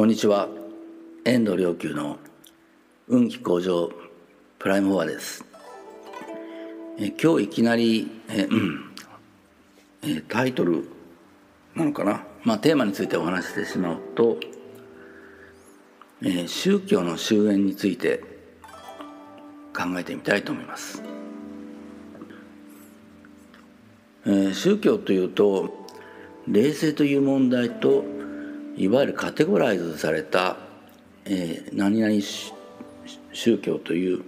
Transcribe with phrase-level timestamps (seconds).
[0.00, 0.48] こんにちは。
[1.26, 2.16] 遠藤良久の
[3.06, 3.90] 運気向上
[4.58, 5.44] プライムフォアです。
[6.98, 8.94] え今日いきなりえ、うん。
[10.02, 10.88] えタイトル
[11.74, 14.38] なのかな、まあ、テーマについてお話してしまうと、
[16.24, 18.24] え宗教の終焉について
[19.76, 21.02] 考えてみたいと思います、
[24.24, 25.86] え宗教というと
[26.48, 28.18] 霊性という問題と
[28.80, 30.56] いわゆるカテゴライズされた、
[31.26, 32.14] えー、何々
[33.30, 34.24] 宗教という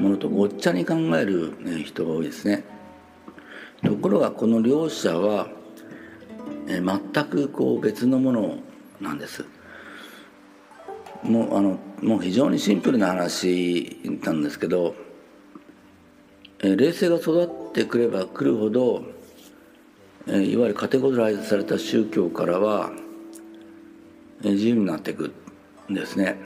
[0.00, 2.64] ものとごっちゃに考える、ね、人が多いですね。
[3.84, 5.46] ところがこの両者は、
[6.66, 8.56] えー、全くこう別のもの
[9.00, 9.44] なんです。
[11.22, 14.96] もうあのもう非常にシンプルな話なんですけど、
[16.58, 19.04] えー、冷静が育ってくればくるほど、
[20.26, 22.90] えー、いわゆるカテゴライズされた宗教からは
[24.50, 25.32] 自由になっていく
[25.88, 26.36] んですね。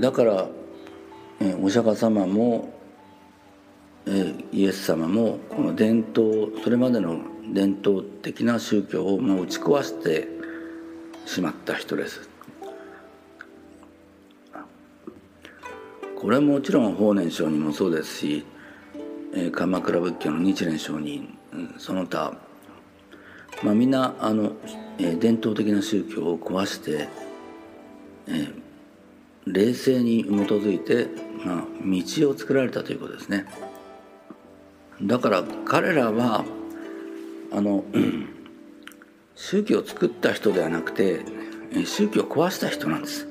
[0.00, 0.48] だから
[1.62, 2.72] お釈迦様も
[4.52, 7.20] イエス様もこの伝統それまでの
[7.52, 10.28] 伝統的な宗教をもう打ち壊して
[11.24, 12.28] しまった人です。
[16.20, 18.44] これはもちろん法然上人もそうですし
[19.52, 21.38] 鎌倉仏教の日蓮上人
[21.78, 22.34] その他
[23.62, 24.52] まあ、みんなあの、
[24.98, 27.08] えー、伝統的な宗教を壊して、
[28.26, 28.54] えー、
[29.46, 31.08] 冷静に基づいて、
[31.44, 33.46] まあ、道を作られたということですね。
[35.02, 36.44] だから彼らは
[37.52, 37.84] あの、
[39.34, 41.24] 宗教を作った人ではなくて
[41.84, 43.26] 宗教を壊した人なんです。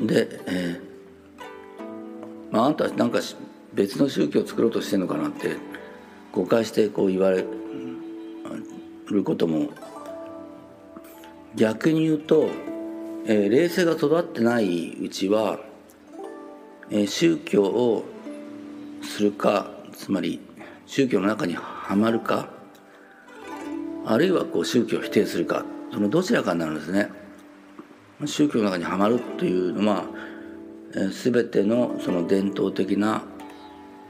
[0.00, 0.88] で、えー
[2.52, 3.18] まあ、あんたなんか
[3.74, 5.56] 別の宗教を作ろうとしてるのかなって
[6.32, 7.44] 誤解してこう言われ
[9.06, 9.70] ることも
[11.54, 12.50] 逆に言うと、
[13.26, 15.58] えー、霊性が育ってないうちは、
[16.90, 18.04] えー、宗教を
[19.02, 20.40] するかつまり
[20.86, 22.50] 宗教の中にはまるか
[24.06, 27.10] あるいはこう宗教を否定するかそのどちらかになるんですね。
[28.26, 30.04] 宗教の中にはまるというのは、
[30.94, 33.22] えー、全てのその伝統的な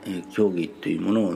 [0.07, 1.35] え教義というものを、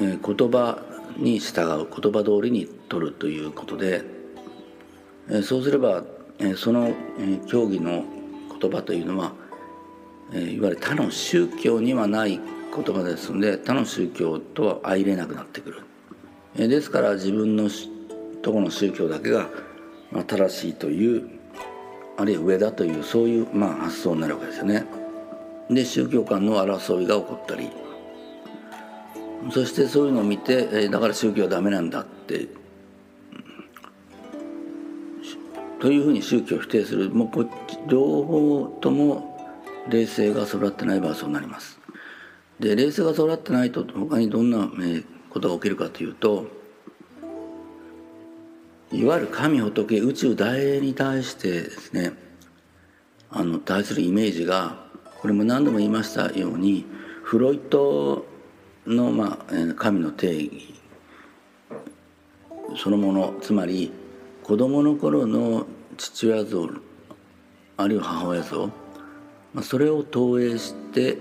[0.00, 0.82] え言葉
[1.16, 4.02] に従う言葉通りに取るということで、
[5.30, 6.04] えそうすれば、
[6.38, 6.88] えその、
[7.18, 8.04] え教義の
[8.60, 9.32] 言葉というのは、
[10.32, 15.82] えいわゆる他の宗教にはない言葉ですので他の宗教とは相入れなくなってくる、
[16.56, 17.68] えですから自分の
[18.42, 19.48] とこの宗教だけが、
[20.10, 21.40] ま、正しいという
[22.16, 24.99] あるいは上だというそういう、まあ、発想になるわけですよね。
[25.70, 27.70] で宗教間の争いが起こったり。
[29.52, 32.48] そしてそういうのを見て、えだから宗教はダメなんだって。
[35.80, 37.10] というふうに宗教を否定する。
[37.10, 39.30] もうこっち両方とも
[39.88, 41.80] 冷静が育ってない場合そうなります。
[42.60, 44.70] で冷静が育ってないと他にどんな
[45.30, 46.46] ことが起きるかというと
[48.92, 52.12] いわゆる神仏宇宙大に対してですね
[53.30, 54.89] あの対するイメージが
[55.20, 56.86] これも何度も言いましたように
[57.22, 58.24] フロイト
[58.86, 60.74] の、まあ、神の定義
[62.76, 63.92] そのものつまり
[64.42, 65.66] 子供の頃の
[65.98, 66.70] 父親像
[67.76, 68.66] あるいは母親像、
[69.52, 71.18] まあ、それを投影して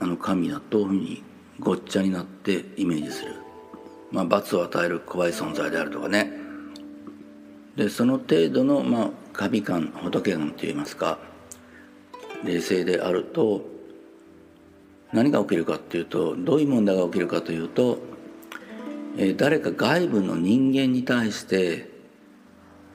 [0.00, 1.22] あの神だというふうに
[1.60, 3.36] ごっちゃになってイメージする、
[4.10, 6.32] まあ、罰を与える怖い存在であるとかね。
[7.76, 11.29] でその程度の、まあ、神感仏感といいますか
[12.44, 13.62] 冷静であると
[15.12, 17.98] 何が起きるかっていうとどういう問題が起きるかというと、
[19.16, 21.90] え、誰か外部の人間に対して、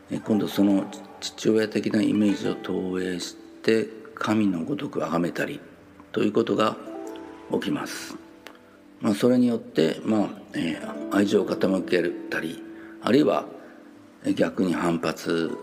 [0.09, 0.85] え、今度その
[1.19, 5.59] 父親的なイメージを投影して神のごとく崇めたり
[6.13, 6.78] ということが
[7.51, 8.16] 起きます。
[9.02, 12.64] まあ、それによって、まあえー、愛情を傾けたり
[13.02, 13.46] あるいは
[14.35, 15.55] 逆に反発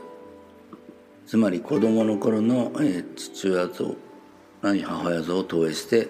[1.26, 3.96] つまり子供の頃の、え父親像
[4.62, 6.08] 何母親像を投影して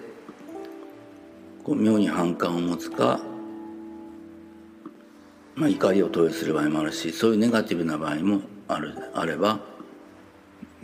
[1.63, 3.19] こう妙に反感を持つか、
[5.55, 9.59] まあ、怒りを投影する場合もあるしそういうネガティブな場合もあるあれば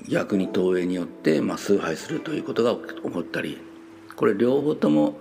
[0.08, 3.60] 逆に投影によって、まあ、崇拝するということが起こったり
[4.16, 5.18] これ両方とも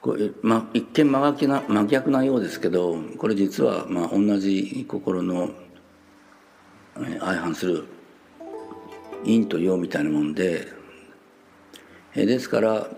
[0.00, 5.50] これ、まあ、一見真逆な真逆なようですけどこれ実はまあ同じ心の
[6.98, 7.84] 相反する
[9.24, 10.68] 陰と陽みたいなもんで、
[12.14, 12.88] えですから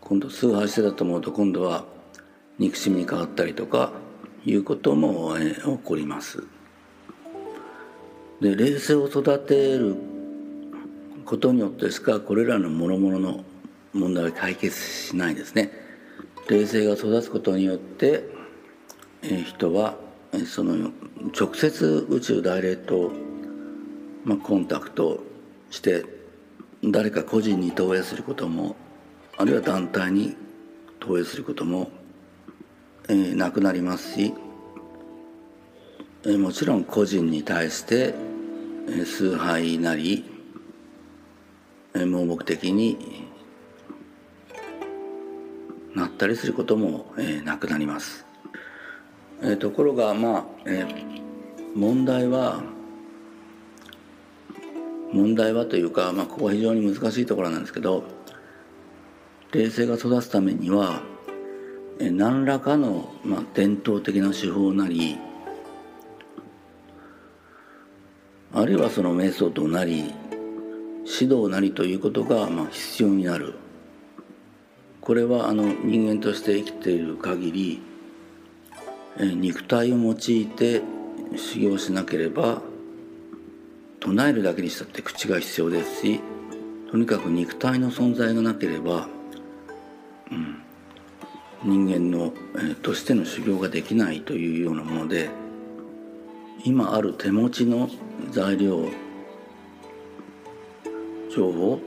[0.00, 1.84] 今度崇拝してたと思うと今度は
[2.58, 3.92] 憎しみに変わったりとか
[4.44, 6.44] いうことも、え起こります。
[8.40, 9.96] で霊性を育てる
[11.24, 13.44] ことによってしかこれらの諸々の
[13.92, 15.70] 問題は解決しないですね。
[16.48, 18.24] 霊性が育つことによって、
[19.22, 19.96] え人は
[20.46, 20.90] その
[21.38, 23.12] 直接宇宙大霊と、
[24.24, 25.20] まあ、コンタクト
[25.70, 26.04] して
[26.82, 28.76] 誰か個人に投影することも
[29.36, 30.36] あるいは団体に
[31.00, 31.90] 投影することも、
[33.08, 34.34] えー、なくなりますし、
[36.24, 38.14] えー、もちろん個人に対して、
[38.88, 40.24] えー、崇拝なり、
[41.94, 43.28] えー、盲目的に
[45.94, 48.31] なったりすることも、えー、なくなります。
[49.42, 52.62] えー、ところがまあ、えー、問題は
[55.12, 58.04] 問題はというか、まあ、ここは非常に難しいところなんですけど
[59.52, 61.02] 冷静が育つためには
[62.00, 65.18] 何らかの、まあ、伝統的な手法なり
[68.54, 70.14] あるいはその瞑想となり
[71.04, 73.54] 指導なりということが、まあ、必要になる。
[75.00, 77.82] これはあの人間として生きている限り
[79.18, 80.82] 肉体を用いて
[81.36, 82.62] 修行しなければ
[84.00, 86.20] 唱えるだけにしたって口が必要ですし
[86.90, 89.08] とにかく肉体の存在がなければ
[91.64, 95.30] 人間の、えとしての修行ができないというようなもので
[96.64, 97.88] 今ある手持ちの
[98.30, 98.88] 材料
[101.34, 101.80] 情報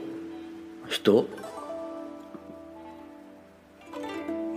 [0.88, 1.28] 人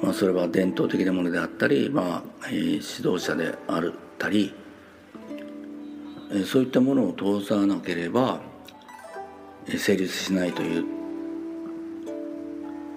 [0.10, 4.56] まあ、それは伝統的なものであったり、まあ、指導者であったり、
[6.32, 8.42] え、そういったものを通さなければ、
[9.68, 10.86] 成立しないという。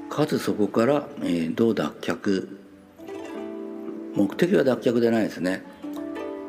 [0.08, 2.48] かつそこから、え、どう脱却。
[4.14, 5.64] 目的は脱却でないですね。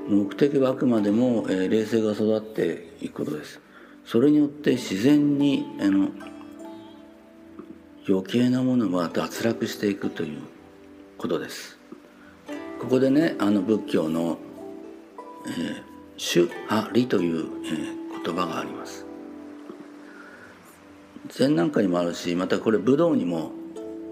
[0.07, 3.59] 目的はあくまでも、え、冷静が育っていくことです。
[4.05, 6.07] それによって自然にあの
[8.07, 10.52] 余計なものは脱落していくという。
[11.23, 11.79] ことです。
[12.81, 14.37] ここでねあの仏教の
[15.47, 15.83] 「えー、
[16.17, 19.05] 主あり」という、えー、言葉があります。
[21.29, 23.53] 禅なんかにもあるしまたこれ武道にも、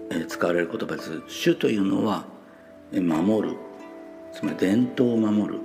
[0.10, 1.22] え使われる言葉です。
[1.28, 2.24] 主というのは、
[2.94, 3.58] え守る。
[4.34, 5.60] つまり伝統を守る。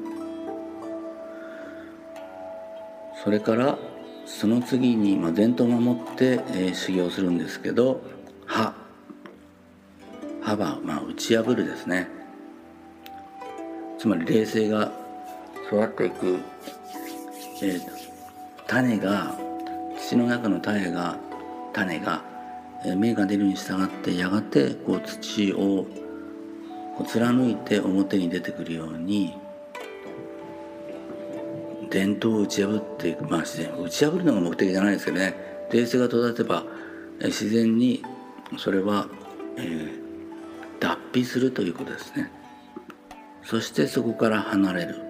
[3.22, 3.78] それから
[4.24, 8.00] その次に、まあ、伝統を守って、えー、修行するんですけど
[8.46, 8.85] 歯
[10.46, 12.06] 歯は、まあ、打ち破るですね。
[13.98, 14.92] つまり冷静が
[15.66, 16.38] 育っていく、
[17.62, 17.80] えー、
[18.68, 19.36] 種が
[19.98, 21.18] 土の中の種が
[21.72, 22.22] 種が
[22.96, 25.84] 芽が出るに従ってやがてこう土を
[27.08, 29.34] 貫いて表に出てくるように
[31.90, 33.24] 伝統を打ち破っていく。
[33.24, 35.34] まあ自然打ち破るのが目的じゃないですけどね。
[35.72, 36.62] 冷静が育てば
[37.20, 38.04] 自然に
[38.58, 39.08] それは、
[39.56, 40.05] えー、
[41.24, 42.30] するということですね。
[43.42, 45.00] そしてそこから離れる。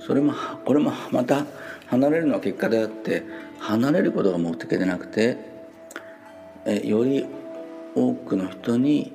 [0.00, 1.46] それもこれもまた
[1.86, 3.22] 離れるのは結果であって
[3.58, 5.38] 離れることが目的でなくて
[6.66, 7.26] えより
[7.94, 9.12] 多くの人に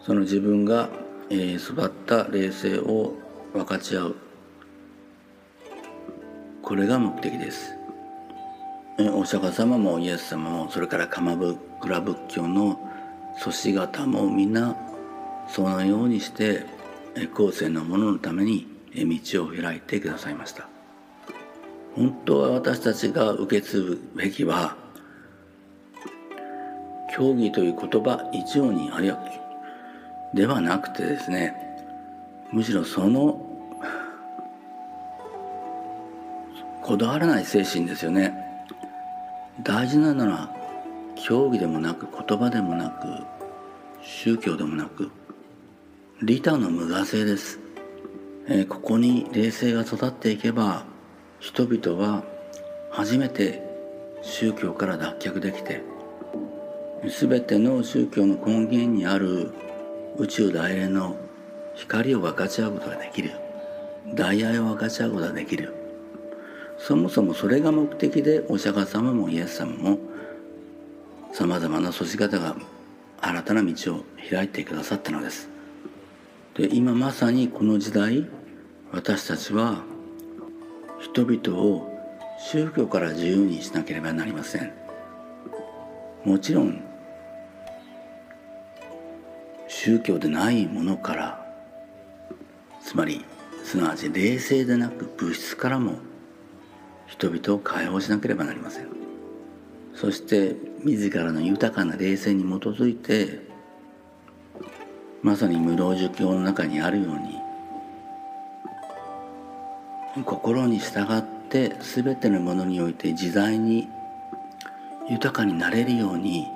[0.00, 0.88] その自分が、
[1.30, 3.14] えー、育った霊性を
[3.52, 4.16] 分かち合う。
[6.62, 7.74] これが目的です。
[8.98, 11.08] お釈迦様もイエス様もそれから
[11.80, 12.80] 倉仏教の
[13.38, 14.76] 祖師方もみんな
[15.48, 16.64] そのようにして
[17.34, 20.68] 後世のもののために道を開いてくださいました。
[21.94, 24.76] 本当は私たちが受け継ぐべきは
[27.14, 29.18] 教義という言葉以上にあるいは
[30.34, 31.54] ではなくてですね
[32.52, 33.42] むしろその
[36.82, 38.32] こだわらない精神ですよね。
[39.62, 40.55] 大事なのは
[41.16, 43.06] 教義でもなく言葉でもなく
[44.02, 45.10] 宗教でもなく
[46.22, 47.58] 利他の無我性です、
[48.48, 50.84] えー、ここに冷静が育っていけば
[51.40, 52.22] 人々は
[52.90, 53.62] 初めて
[54.22, 55.82] 宗教から脱却できて
[57.20, 59.52] 全ての宗教の根源にある
[60.18, 61.16] 宇宙大霊の
[61.74, 63.32] 光を分かち合うことができる。
[64.14, 65.74] 大愛を分かち合うことができる。
[66.78, 69.98] そもそもそれが目的でお釈迦様もイエス様も
[71.36, 72.56] さまざまな祖師方が
[73.20, 75.50] 新たな道を開いてくださったのです。
[76.54, 78.26] で今まさにこの時代
[78.90, 79.82] 私たちは
[80.98, 81.92] 人々を
[82.50, 84.72] 宗教から自由にしなければなりません。
[86.24, 86.82] もちろん
[89.68, 91.46] 宗教でないものから
[92.82, 93.26] つまり
[93.62, 95.98] すなわち冷静でなく物質からも
[97.06, 98.88] 人々を解放しなければなりません。
[99.94, 103.40] そして自らの豊かな冷静に基づいて
[105.20, 107.10] まさに無道儒教の中にあるよ
[110.14, 113.88] うに心に従って全てのものにおいて自在に
[115.10, 116.46] 豊かになれるように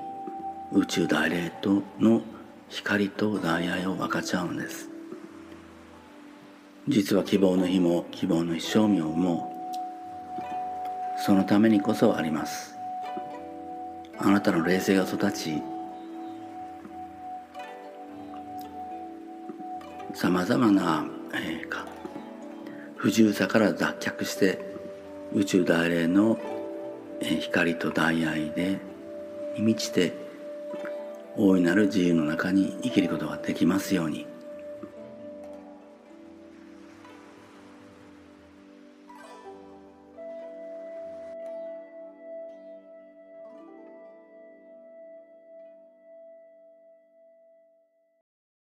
[0.72, 2.22] 宇宙大霊との
[2.68, 4.88] 光と大愛を分かち合うのです。
[6.86, 9.52] 実は希望の日も希望の一生命も
[11.26, 12.79] そのためにこそあります。
[14.22, 15.62] あなたの霊性が育ち
[20.12, 21.86] さまざまな、えー、か
[22.96, 24.58] 不自由さから脱却して
[25.32, 26.38] 宇宙大霊の、
[27.20, 28.78] えー、光と大愛で
[29.56, 30.12] に満ちて
[31.36, 34.29] 大いなる自由の中に生きることができますように。